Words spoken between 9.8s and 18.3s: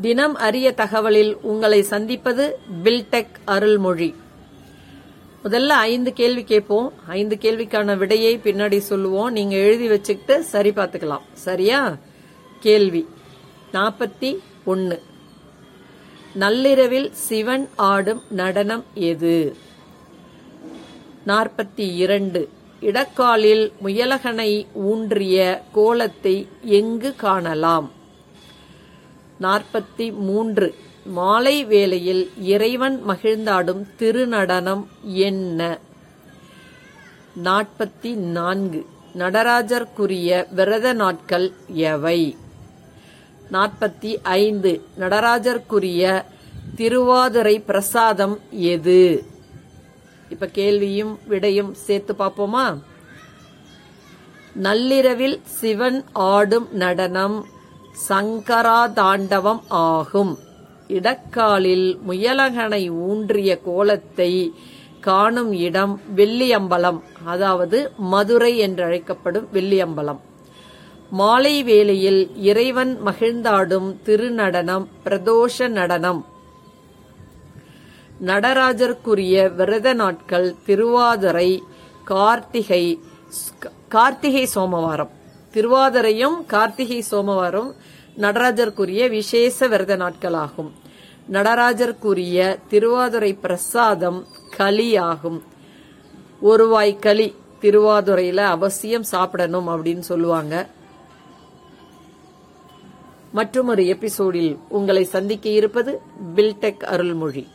வச்சுக்கிட்டு சரி பார்த்துக்கலாம். சரியா? கேள்வி நாற்பத்தி ஒன்னு. நள்ளிரவில் சிவன் ஆடும்